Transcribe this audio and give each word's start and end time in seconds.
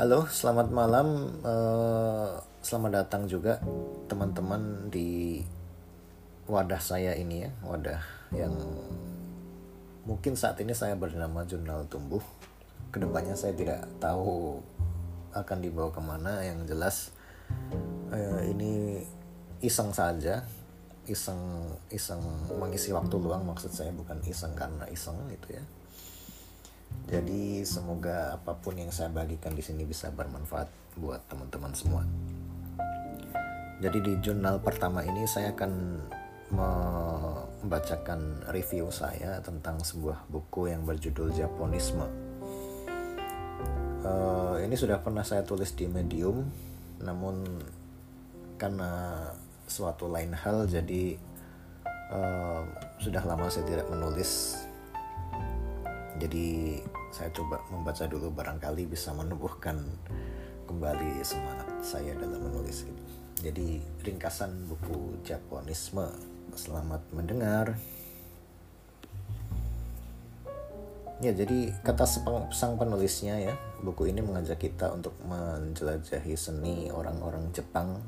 Halo, 0.00 0.24
selamat 0.24 0.72
malam. 0.72 1.28
Eh, 1.44 2.32
selamat 2.64 3.04
datang 3.04 3.28
juga 3.28 3.60
teman-teman 4.08 4.88
di 4.88 5.44
wadah 6.48 6.80
saya 6.80 7.12
ini 7.20 7.44
ya, 7.44 7.52
wadah 7.60 8.00
yang 8.32 8.56
mungkin 10.08 10.40
saat 10.40 10.56
ini 10.64 10.72
saya 10.72 10.96
bernama 10.96 11.44
Jurnal 11.44 11.84
Tumbuh. 11.92 12.24
Ke 12.88 12.96
depannya 12.96 13.36
saya 13.36 13.52
tidak 13.52 13.84
tahu 14.00 14.64
akan 15.36 15.58
dibawa 15.60 15.92
ke 15.92 16.00
mana. 16.00 16.48
Yang 16.48 16.60
jelas 16.72 16.96
eh, 18.08 18.56
ini 18.56 19.04
iseng 19.60 19.92
saja, 19.92 20.48
iseng 21.12 21.76
iseng 21.92 22.24
mengisi 22.56 22.88
waktu 22.96 23.20
luang 23.20 23.44
maksud 23.44 23.68
saya 23.68 23.92
bukan 23.92 24.16
iseng 24.24 24.56
karena 24.56 24.88
iseng 24.88 25.20
gitu 25.28 25.60
ya. 25.60 25.64
Jadi 27.10 27.66
semoga 27.66 28.38
apa 28.38 28.54
pun 28.54 28.78
yang 28.78 28.94
saya 28.94 29.10
bagikan 29.10 29.50
di 29.50 29.62
sini 29.66 29.82
bisa 29.82 30.14
bermanfaat 30.14 30.70
buat 30.94 31.26
teman-teman 31.26 31.74
semua. 31.74 32.02
Jadi 33.82 33.98
di 33.98 34.12
jurnal 34.22 34.62
pertama 34.62 35.02
ini 35.02 35.26
saya 35.26 35.50
akan 35.50 35.72
membacakan 36.50 38.46
review 38.54 38.90
saya 38.94 39.42
tentang 39.42 39.82
sebuah 39.82 40.30
buku 40.30 40.70
yang 40.70 40.86
berjudul 40.86 41.34
Japonisme. 41.34 42.06
Uh, 44.00 44.56
ini 44.62 44.78
sudah 44.78 45.02
pernah 45.02 45.26
saya 45.26 45.42
tulis 45.42 45.74
di 45.74 45.90
Medium, 45.90 46.46
namun 47.02 47.42
karena 48.60 49.24
suatu 49.64 50.06
lain 50.10 50.36
hal 50.36 50.68
jadi 50.68 51.16
uh, 52.12 52.62
sudah 53.00 53.22
lama 53.24 53.48
saya 53.48 53.64
tidak 53.64 53.86
menulis 53.88 54.60
jadi 56.20 56.76
saya 57.08 57.32
coba 57.32 57.64
membaca 57.72 58.04
dulu 58.04 58.28
barangkali 58.28 58.84
bisa 58.84 59.16
menumbuhkan 59.16 59.80
kembali 60.68 61.24
semangat 61.24 61.66
saya 61.80 62.12
dalam 62.14 62.38
menulis 62.44 62.84
gitu. 62.84 63.02
Jadi 63.40 63.80
ringkasan 64.04 64.68
buku 64.68 65.16
Japonisme. 65.24 66.12
Selamat 66.52 67.00
mendengar. 67.16 67.72
Ya, 71.20 71.32
jadi 71.36 71.72
kata 71.84 72.04
sang 72.52 72.80
penulisnya 72.80 73.36
ya, 73.40 73.54
buku 73.80 74.08
ini 74.08 74.24
mengajak 74.24 74.60
kita 74.60 74.92
untuk 74.92 75.12
menjelajahi 75.24 76.32
seni 76.32 76.88
orang-orang 76.88 77.48
Jepang 77.52 78.00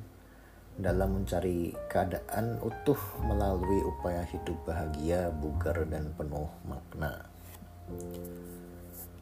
dalam 0.80 1.20
mencari 1.20 1.76
keadaan 1.92 2.56
utuh 2.64 2.96
melalui 3.24 3.84
upaya 3.84 4.24
hidup 4.24 4.56
bahagia, 4.64 5.28
bugar, 5.28 5.84
dan 5.88 6.12
penuh 6.16 6.48
makna. 6.64 7.31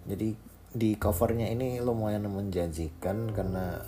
Jadi 0.09 0.35
di 0.71 0.95
covernya 0.95 1.51
ini 1.51 1.83
lumayan 1.83 2.31
menjanjikan 2.31 3.35
karena 3.35 3.83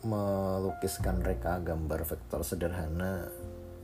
melukiskan 0.00 1.20
reka 1.20 1.60
gambar 1.60 2.08
vektor 2.08 2.40
sederhana 2.40 3.28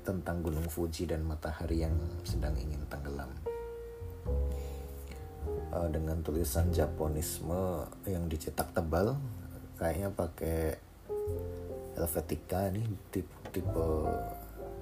tentang 0.01 0.41
Gunung 0.41 0.65
Fuji 0.71 1.05
dan 1.05 1.27
matahari 1.27 1.85
yang 1.85 1.93
sedang 2.25 2.57
ingin 2.57 2.81
tenggelam. 2.89 3.29
Uh, 5.71 5.89
dengan 5.93 6.23
tulisan 6.25 6.73
Japonisme 6.73 7.85
yang 8.09 8.31
dicetak 8.31 8.73
tebal, 8.73 9.19
kayaknya 9.77 10.09
pakai 10.15 10.81
Helvetica 11.97 12.69
nih 12.73 12.87
tipe 13.13 13.37
tipe 13.53 13.87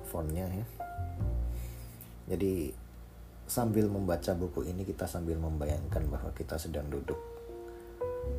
fontnya 0.06 0.50
ya. 0.50 0.66
Jadi 2.34 2.83
sambil 3.44 3.86
membaca 3.92 4.32
buku 4.32 4.68
ini 4.68 4.88
kita 4.88 5.04
sambil 5.04 5.36
membayangkan 5.36 6.04
bahwa 6.08 6.32
kita 6.32 6.56
sedang 6.56 6.88
duduk 6.88 7.20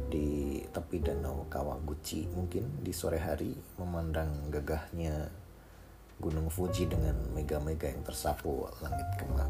di 0.10 0.62
tepi 0.70 1.02
danau 1.02 1.46
Kawaguchi 1.50 2.26
mungkin 2.34 2.82
di 2.82 2.94
sore 2.94 3.22
hari 3.22 3.54
memandang 3.78 4.50
gagahnya 4.50 5.30
Gunung 6.16 6.48
Fuji 6.48 6.88
dengan 6.88 7.16
mega-mega 7.36 7.92
yang 7.92 8.00
tersapu 8.08 8.72
langit 8.80 9.04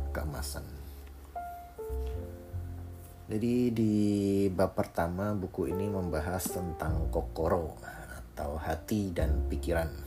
keemasan. 0.09 0.65
Jadi 3.25 3.73
di 3.73 3.93
bab 4.49 4.73
pertama 4.77 5.33
buku 5.33 5.69
ini 5.69 5.89
membahas 5.89 6.45
tentang 6.45 7.09
kokoro 7.09 7.77
atau 8.33 8.57
hati 8.57 9.13
dan 9.13 9.45
pikiran. 9.49 10.04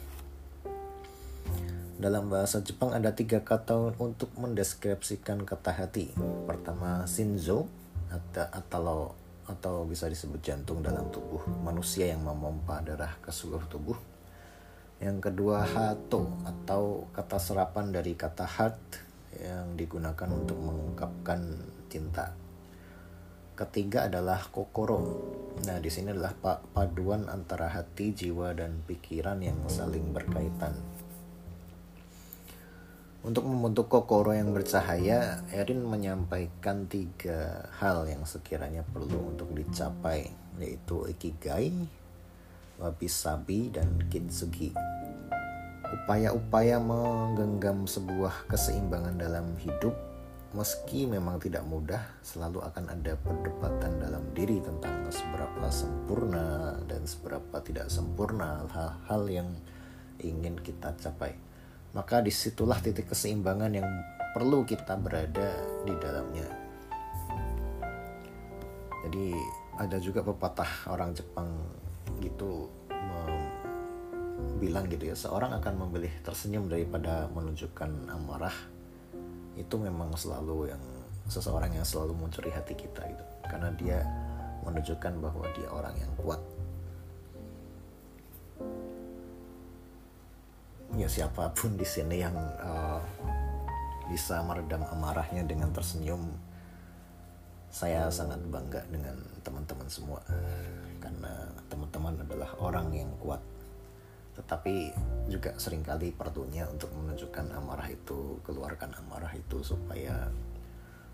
Dalam 1.98 2.30
bahasa 2.30 2.62
Jepang 2.62 2.94
ada 2.94 3.10
tiga 3.10 3.42
kata 3.42 3.98
untuk 3.98 4.30
mendeskripsikan 4.38 5.42
kata 5.42 5.74
hati. 5.74 6.14
Pertama 6.46 7.02
shinzo 7.10 7.66
atau 8.54 9.18
atau 9.50 9.82
bisa 9.82 10.06
disebut 10.06 10.38
jantung 10.38 10.78
dalam 10.78 11.10
tubuh 11.10 11.42
manusia 11.66 12.06
yang 12.06 12.22
memompa 12.22 12.78
darah 12.86 13.18
ke 13.18 13.34
seluruh 13.34 13.66
tubuh. 13.66 13.98
Yang 15.02 15.26
kedua 15.26 15.66
hato 15.66 16.30
atau 16.46 17.10
kata 17.10 17.42
serapan 17.42 17.90
dari 17.90 18.14
kata 18.14 18.46
heart 18.46 18.78
yang 19.34 19.74
digunakan 19.74 20.30
untuk 20.30 20.54
mengungkapkan 20.54 21.66
cinta. 21.90 22.30
Ketiga 23.58 24.06
adalah 24.06 24.38
kokoro. 24.54 25.02
Nah, 25.66 25.82
di 25.82 25.90
sini 25.90 26.14
adalah 26.14 26.30
paduan 26.70 27.26
antara 27.26 27.66
hati, 27.66 28.14
jiwa, 28.14 28.54
dan 28.54 28.86
pikiran 28.86 29.42
yang 29.42 29.58
saling 29.66 30.14
berkaitan. 30.14 30.78
Untuk 33.18 33.50
membentuk 33.50 33.90
kokoro 33.90 34.30
yang 34.30 34.54
bercahaya, 34.54 35.42
Erin 35.50 35.82
menyampaikan 35.82 36.86
tiga 36.86 37.66
hal 37.82 38.06
yang 38.06 38.22
sekiranya 38.22 38.86
perlu 38.86 39.34
untuk 39.34 39.50
dicapai, 39.58 40.30
yaitu 40.62 41.02
ikigai, 41.10 41.74
wabi-sabi, 42.78 43.74
dan 43.74 44.06
kintsugi. 44.06 44.70
Upaya-upaya 45.82 46.78
menggenggam 46.78 47.90
sebuah 47.90 48.46
keseimbangan 48.46 49.18
dalam 49.18 49.50
hidup, 49.66 49.98
meski 50.54 51.10
memang 51.10 51.42
tidak 51.42 51.66
mudah, 51.66 52.22
selalu 52.22 52.62
akan 52.70 52.86
ada 52.86 53.18
perdebatan 53.18 53.98
dalam 53.98 54.22
diri 54.30 54.62
tentang 54.62 55.10
seberapa 55.10 55.66
sempurna 55.74 56.78
dan 56.86 57.02
seberapa 57.02 57.58
tidak 57.66 57.90
sempurna 57.90 58.62
hal-hal 58.70 59.22
yang 59.26 59.50
ingin 60.22 60.54
kita 60.62 60.94
capai 61.02 61.47
maka 61.96 62.20
di 62.20 62.32
situlah 62.32 62.78
titik 62.80 63.08
keseimbangan 63.08 63.72
yang 63.72 63.88
perlu 64.36 64.64
kita 64.64 64.96
berada 65.00 65.56
di 65.84 65.94
dalamnya. 65.96 66.48
Jadi 69.08 69.32
ada 69.78 69.96
juga 70.02 70.20
pepatah 70.26 70.90
orang 70.90 71.14
Jepang 71.16 71.48
gitu 72.18 72.68
bilang 74.58 74.90
gitu 74.90 75.06
ya 75.06 75.14
seorang 75.14 75.54
akan 75.62 75.86
memilih 75.86 76.10
tersenyum 76.26 76.66
daripada 76.66 77.30
menunjukkan 77.30 78.10
amarah. 78.10 78.54
Itu 79.54 79.78
memang 79.78 80.14
selalu 80.18 80.74
yang 80.74 80.82
seseorang 81.30 81.74
yang 81.78 81.86
selalu 81.86 82.14
mencuri 82.18 82.50
hati 82.50 82.74
kita 82.74 83.06
gitu. 83.06 83.24
Karena 83.46 83.70
dia 83.78 84.02
menunjukkan 84.66 85.22
bahwa 85.22 85.46
dia 85.54 85.70
orang 85.70 85.94
yang 85.94 86.10
kuat 86.18 86.42
siapa 91.08 91.48
pun 91.56 91.74
di 91.74 91.88
sini 91.88 92.20
yang 92.20 92.36
uh, 92.60 93.00
bisa 94.12 94.44
meredam 94.44 94.84
amarahnya 94.84 95.44
dengan 95.48 95.72
tersenyum 95.72 96.20
saya 97.68 98.08
sangat 98.08 98.40
bangga 98.48 98.80
dengan 98.88 99.16
teman-teman 99.44 99.88
semua. 99.88 100.20
Karena 101.00 101.48
teman-teman 101.68 102.16
adalah 102.24 102.50
orang 102.60 102.88
yang 102.92 103.10
kuat. 103.20 103.40
Tetapi 104.36 104.92
juga 105.28 105.52
sering 105.56 105.84
kali 105.84 106.12
perlunya 106.12 106.64
untuk 106.68 106.92
menunjukkan 106.96 107.56
amarah 107.56 107.88
itu 107.88 108.40
keluarkan 108.46 108.96
amarah 109.04 109.32
itu 109.36 109.60
supaya 109.60 110.28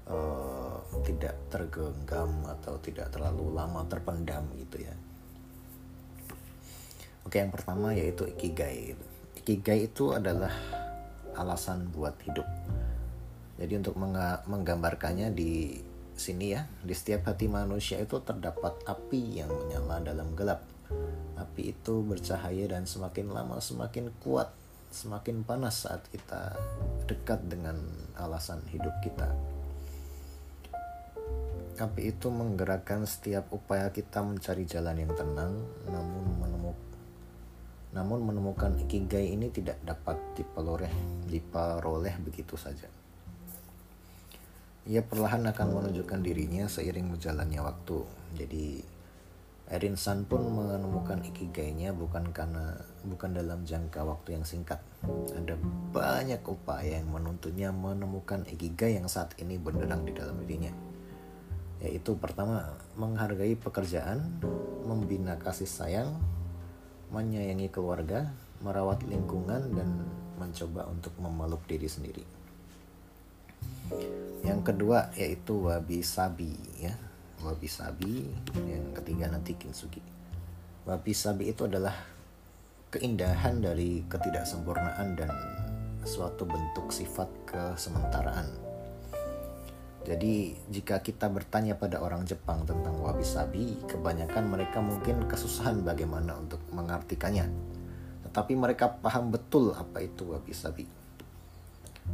uh, 0.06 0.78
tidak 1.02 1.34
tergenggam 1.50 2.46
atau 2.46 2.78
tidak 2.78 3.10
terlalu 3.10 3.50
lama 3.54 3.82
terpendam 3.90 4.46
gitu 4.58 4.86
ya. 4.86 4.94
Oke 7.24 7.40
yang 7.40 7.50
pertama 7.50 7.96
yaitu 7.96 8.28
ikigai. 8.28 8.94
gitu 8.94 9.13
Ikigai 9.44 9.92
itu 9.92 10.16
adalah 10.16 10.56
alasan 11.36 11.92
buat 11.92 12.16
hidup. 12.24 12.48
Jadi 13.60 13.76
untuk 13.76 13.92
menggambarkannya 14.48 15.36
di 15.36 15.76
sini 16.16 16.56
ya, 16.56 16.64
di 16.80 16.96
setiap 16.96 17.28
hati 17.28 17.44
manusia 17.44 18.00
itu 18.00 18.24
terdapat 18.24 18.72
api 18.88 19.44
yang 19.44 19.52
menyala 19.52 20.00
dalam 20.00 20.32
gelap. 20.32 20.64
Api 21.36 21.76
itu 21.76 22.00
bercahaya 22.00 22.72
dan 22.72 22.88
semakin 22.88 23.36
lama 23.36 23.60
semakin 23.60 24.08
kuat, 24.24 24.48
semakin 24.88 25.44
panas 25.44 25.84
saat 25.84 26.00
kita 26.08 26.56
dekat 27.04 27.44
dengan 27.44 27.76
alasan 28.16 28.64
hidup 28.72 28.96
kita. 29.04 29.28
Api 31.84 32.16
itu 32.16 32.32
menggerakkan 32.32 33.04
setiap 33.04 33.52
upaya 33.52 33.92
kita 33.92 34.24
mencari 34.24 34.64
jalan 34.64 35.04
yang 35.04 35.12
tenang, 35.12 35.52
namun 35.84 36.32
namun 37.94 38.26
menemukan 38.26 38.74
ikigai 38.84 39.30
ini 39.30 39.54
tidak 39.54 39.78
dapat 39.86 40.18
diperoleh, 40.34 40.90
diperoleh 41.30 42.14
begitu 42.26 42.58
saja. 42.58 42.90
Ia 44.84 45.00
perlahan 45.00 45.48
akan 45.48 45.68
menunjukkan 45.80 46.20
dirinya 46.20 46.68
seiring 46.68 47.14
berjalannya 47.14 47.62
waktu. 47.62 47.98
Jadi 48.36 48.66
Erin 49.64 49.96
San 49.96 50.28
pun 50.28 50.44
menemukan 50.44 51.24
ikigainya 51.24 51.96
bukan 51.96 52.36
karena 52.36 52.76
bukan 53.00 53.32
dalam 53.32 53.64
jangka 53.64 54.04
waktu 54.04 54.36
yang 54.36 54.44
singkat. 54.44 54.76
Ada 55.32 55.56
banyak 55.88 56.44
upaya 56.44 57.00
yang 57.00 57.08
menuntutnya 57.08 57.72
menemukan 57.72 58.44
ikigai 58.44 59.00
yang 59.00 59.08
saat 59.08 59.32
ini 59.40 59.56
benderang 59.56 60.04
di 60.04 60.12
dalam 60.12 60.36
dirinya. 60.44 60.68
Yaitu 61.80 62.12
pertama, 62.20 62.76
menghargai 63.00 63.56
pekerjaan, 63.56 64.36
membina 64.84 65.40
kasih 65.40 65.68
sayang, 65.68 66.12
menyayangi 67.14 67.70
keluarga, 67.70 68.34
merawat 68.58 69.06
lingkungan 69.06 69.70
dan 69.78 69.88
mencoba 70.34 70.90
untuk 70.90 71.14
memeluk 71.22 71.62
diri 71.70 71.86
sendiri. 71.86 72.26
Yang 74.42 74.60
kedua 74.74 75.14
yaitu 75.14 75.70
wabi 75.70 76.02
sabi 76.02 76.50
ya. 76.82 76.90
Wabi 77.44 77.68
sabi 77.70 78.26
yang 78.66 78.90
ketiga 78.96 79.30
nanti 79.30 79.54
kintsugi. 79.54 80.02
Wabi 80.88 81.12
sabi 81.14 81.54
itu 81.54 81.70
adalah 81.70 81.94
keindahan 82.90 83.62
dari 83.62 84.02
ketidaksempurnaan 84.10 85.14
dan 85.14 85.30
suatu 86.02 86.48
bentuk 86.48 86.90
sifat 86.90 87.28
kesementaraan 87.48 88.63
jadi 90.04 90.52
jika 90.68 91.00
kita 91.00 91.32
bertanya 91.32 91.80
pada 91.80 92.04
orang 92.04 92.28
Jepang 92.28 92.68
tentang 92.68 93.00
wabi 93.00 93.24
sabi 93.24 93.72
kebanyakan 93.88 94.52
mereka 94.52 94.84
mungkin 94.84 95.24
kesusahan 95.24 95.80
bagaimana 95.80 96.36
untuk 96.36 96.60
mengartikannya. 96.76 97.48
Tetapi 98.28 98.52
mereka 98.52 98.92
paham 99.00 99.32
betul 99.32 99.72
apa 99.72 100.04
itu 100.04 100.28
wabi 100.28 100.52
sabi 100.52 100.84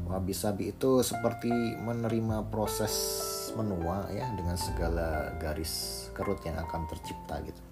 wabi 0.07 0.31
sabi 0.31 0.71
itu 0.71 1.03
seperti 1.03 1.51
menerima 1.83 2.47
proses 2.51 2.95
menua 3.59 4.07
ya 4.15 4.31
dengan 4.39 4.55
segala 4.55 5.35
garis 5.43 6.07
kerut 6.15 6.39
yang 6.47 6.59
akan 6.63 6.87
tercipta 6.87 7.43
gitu. 7.43 7.63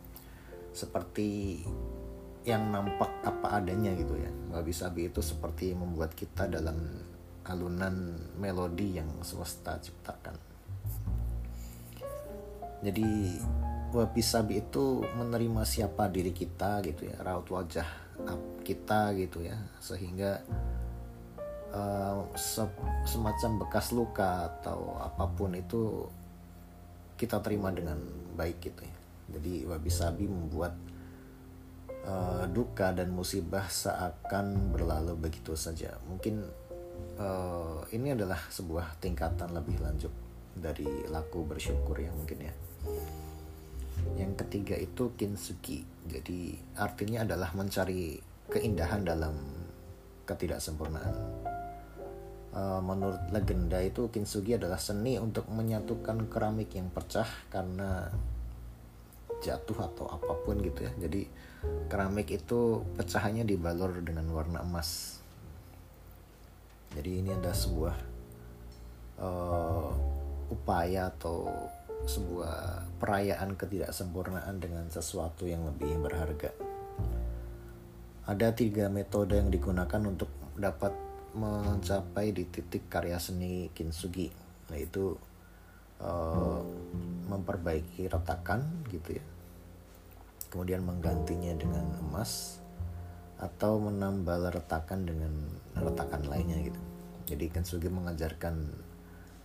Seperti 0.75 1.63
yang 2.43 2.75
nampak 2.75 3.23
apa 3.23 3.63
adanya 3.63 3.95
gitu 3.95 4.19
ya. 4.19 4.31
Wabi 4.51 4.75
sabi 4.75 5.07
itu 5.11 5.23
seperti 5.23 5.75
membuat 5.79 6.15
kita 6.19 6.51
dalam 6.51 7.07
alunan 7.49 8.21
melodi 8.37 9.01
yang 9.01 9.09
semesta 9.25 9.81
ciptakan 9.81 10.37
jadi 12.85 13.09
wabi 13.91 14.23
sabi 14.23 14.63
itu 14.63 15.03
menerima 15.17 15.65
siapa 15.67 16.07
diri 16.13 16.31
kita 16.31 16.85
gitu 16.85 17.09
ya 17.09 17.19
raut 17.25 17.49
wajah 17.51 17.89
kita 18.63 19.17
gitu 19.17 19.43
ya 19.43 19.57
sehingga 19.81 20.45
uh, 21.73 22.21
se 22.37 22.65
semacam 23.09 23.65
bekas 23.65 23.93
luka 23.93 24.53
atau 24.53 24.97
apa 25.01 25.25
pun 25.33 25.57
itu 25.57 26.05
kita 27.19 27.43
terima 27.43 27.75
dengan 27.75 27.99
baik 28.39 28.63
gitu 28.63 28.83
ya. 28.87 28.97
Jadi 29.29 29.67
wabi 29.67 29.91
sabi 29.91 30.25
membuat 30.31 30.73
uh, 32.07 32.47
duka 32.49 32.95
dan 32.95 33.11
musibah 33.13 33.67
seakan 33.67 34.73
berlalu 34.73 35.19
begitu 35.19 35.59
saja. 35.59 35.99
Mungkin 36.07 36.47
uh, 37.19 37.83
ini 37.95 38.15
adalah 38.15 38.39
sebuah 38.49 39.01
tingkatan 39.03 39.53
lebih 39.53 39.79
lanjut 39.81 40.13
dari 40.59 40.89
laku 41.09 41.47
bersyukur 41.47 41.99
ya 41.99 42.11
mungkin 42.13 42.49
ya. 42.49 42.55
Yang 44.19 44.33
ketiga 44.47 44.75
itu 44.79 45.15
kinsuki. 45.15 45.83
Jadi 46.09 46.57
artinya 46.79 47.27
adalah 47.27 47.51
mencari 47.55 48.19
keindahan 48.49 49.05
dalam 49.05 49.35
ketidaksempurnaan. 50.25 51.15
Eh, 52.59 52.81
menurut 52.81 53.21
legenda 53.31 53.79
itu 53.79 54.09
kintsugi 54.09 54.57
adalah 54.57 54.81
seni 54.81 55.21
untuk 55.21 55.47
menyatukan 55.53 56.27
keramik 56.27 56.73
yang 56.75 56.89
pecah 56.89 57.29
karena 57.53 58.09
jatuh 59.45 59.79
atau 59.85 60.11
apa 60.11 60.33
pun 60.43 60.59
gitu 60.59 60.89
ya. 60.89 60.93
Jadi 60.97 61.29
keramik 61.87 62.33
itu 62.35 62.83
pecahannya 62.97 63.45
dibalur 63.45 64.01
dengan 64.01 64.27
warna 64.33 64.65
emas. 64.65 65.18
Jadi 66.99 67.23
ini 67.23 67.31
ada 67.31 67.55
sebuah 67.55 67.97
uh, 69.23 69.91
upaya 70.51 71.15
atau 71.15 71.47
sebuah 72.11 72.91
perayaan 72.99 73.55
ketidaksempurnaan 73.55 74.59
dengan 74.59 74.91
sesuatu 74.91 75.47
yang 75.47 75.63
lebih 75.63 75.95
berharga. 76.03 76.51
Ada 78.27 78.51
tiga 78.51 78.91
metode 78.91 79.39
yang 79.39 79.55
digunakan 79.55 80.03
untuk 80.03 80.29
dapat 80.59 80.91
mencapai 81.39 82.35
di 82.35 82.51
titik 82.51 82.91
karya 82.91 83.23
seni 83.23 83.71
kintsugi 83.71 84.33
yaitu 84.75 85.15
uh, 86.03 86.61
memperbaiki 87.31 88.11
retakan 88.11 88.65
gitu 88.91 89.17
ya 89.21 89.25
kemudian 90.49 90.81
menggantinya 90.81 91.53
dengan 91.61 91.85
emas 92.01 92.59
atau 93.39 93.79
menambal 93.79 94.51
retakan 94.51 95.05
dengan 95.07 95.33
retakan 95.77 96.27
lainnya 96.27 96.59
gitu 96.73 96.81
jadi 97.29 97.53
kintsugi 97.53 97.93
mengajarkan 97.93 98.73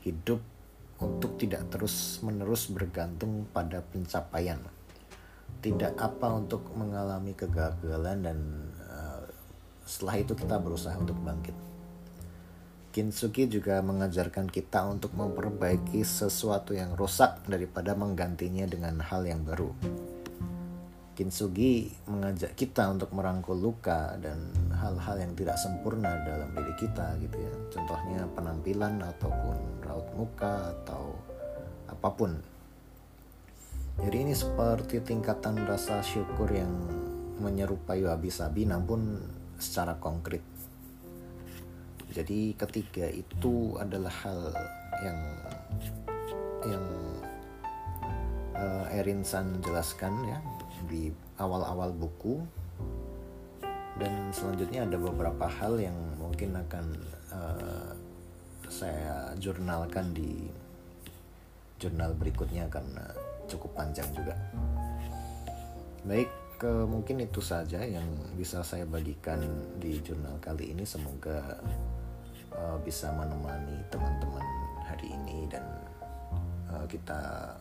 hidup 0.07 0.39
untuk 1.03 1.35
tidak 1.35 1.67
terus 1.67 2.23
menerus 2.23 2.71
bergantung 2.71 3.43
pada 3.51 3.83
pencapaian 3.83 4.63
tidak 5.59 5.95
apa 5.99 6.27
untuk 6.31 6.63
mengalami 6.75 7.35
kegagalan 7.35 8.23
dan 8.23 8.37
uh, 8.87 9.23
setelah 9.83 10.23
itu 10.23 10.31
kita 10.35 10.55
berusaha 10.59 10.95
untuk 10.95 11.19
bangkit 11.19 11.73
Kintsugi 12.93 13.49
juga 13.49 13.81
mengajarkan 13.81 14.53
kita 14.53 14.85
untuk 14.85 15.17
memperbaiki 15.17 16.05
sesuatu 16.05 16.77
yang 16.77 16.93
rusak 16.93 17.41
daripada 17.49 17.97
menggantinya 17.97 18.69
dengan 18.69 19.01
hal 19.01 19.25
yang 19.25 19.41
baru. 19.41 19.73
Kintsugi 21.17 21.89
mengajak 22.05 22.53
kita 22.53 22.93
untuk 22.93 23.09
merangkul 23.17 23.57
luka 23.57 24.13
dan 24.21 24.53
hal-hal 24.83 25.15
yang 25.23 25.33
tidak 25.39 25.55
sempurna 25.55 26.11
dalam 26.27 26.51
diri 26.51 26.75
kita 26.75 27.15
gitu 27.23 27.37
ya. 27.39 27.53
Contohnya 27.71 28.27
penampilan 28.35 28.99
ataupun 28.99 29.57
raut 29.87 30.07
muka 30.19 30.75
atau 30.83 31.15
apa 31.87 32.09
pun. 32.11 32.35
Jadi 34.03 34.17
ini 34.27 34.33
seperti 34.35 34.99
tingkatan 34.99 35.63
rasa 35.63 36.03
syukur 36.03 36.51
yang 36.51 36.71
menyerupai 37.39 38.03
wabi-sabi 38.03 38.67
namun 38.67 39.21
secara 39.57 39.95
konkret 40.01 40.43
jadi 42.13 42.53
ketiga 42.53 43.09
itu 43.09 43.73
adalah 43.81 44.13
hal 44.21 44.53
yang 45.01 45.19
yang 46.69 46.85
uh, 48.53 48.85
Erin 48.93 49.25
San 49.25 49.57
jelaskan 49.65 50.13
ya 50.29 50.37
di 50.85 51.09
awal-awal 51.41 51.89
buku 51.89 52.37
dan 54.01 54.33
selanjutnya 54.33 54.89
ada 54.89 54.97
beberapa 54.97 55.45
hal 55.45 55.77
yang 55.77 55.97
mungkin 56.17 56.57
akan 56.57 56.85
uh, 57.29 57.91
saya 58.65 59.37
jurnalkan 59.37 60.17
di 60.17 60.49
jurnal 61.77 62.15
berikutnya 62.17 62.65
karena 62.73 63.05
cukup 63.45 63.75
panjang 63.77 64.07
juga. 64.15 64.33
Baik, 66.03 66.31
ke 66.57 66.71
mungkin 66.89 67.21
itu 67.21 67.43
saja 67.43 67.83
yang 67.85 68.07
bisa 68.33 68.65
saya 68.65 68.87
bagikan 68.87 69.45
di 69.77 70.01
jurnal 70.01 70.39
kali 70.41 70.73
ini. 70.73 70.87
Semoga 70.87 71.61
uh, 72.55 72.77
bisa 72.81 73.13
menemani 73.13 73.77
teman-teman 73.93 74.45
hari 74.89 75.11
ini 75.11 75.45
dan 75.51 75.63
uh, 76.71 76.85
kita 76.89 77.53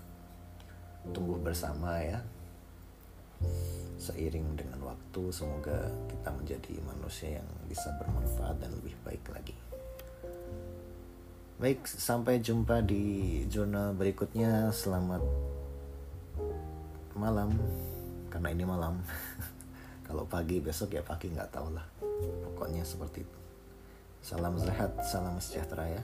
tumbuh 1.11 1.37
bersama 1.43 1.99
ya 1.99 2.23
seiring 4.03 4.59
dengan 4.59 4.83
waktu 4.83 5.23
semoga 5.31 5.87
kita 6.11 6.35
menjadi 6.35 6.75
manusia 6.83 7.39
yang 7.39 7.49
bisa 7.71 7.87
bermanfaat 8.03 8.59
dan 8.59 8.75
lebih 8.83 8.99
baik 9.07 9.23
lagi. 9.31 9.55
Baik 11.63 11.87
sampai 11.87 12.43
jumpa 12.43 12.83
di 12.83 13.47
jurnal 13.47 13.95
berikutnya. 13.95 14.75
Selamat 14.75 15.23
malam. 17.15 17.55
Karena 18.27 18.51
ini 18.51 18.67
malam. 18.67 18.99
Kalau 20.11 20.27
pagi 20.27 20.59
besok 20.59 20.99
ya 20.99 21.07
pagi 21.07 21.31
nggak 21.31 21.55
tahu 21.55 21.71
lah. 21.71 21.87
Pokoknya 22.51 22.83
seperti 22.83 23.23
itu. 23.23 23.39
Salam 24.27 24.59
sehat, 24.59 24.91
salam 25.07 25.39
sejahtera 25.39 25.87
ya. 25.87 26.03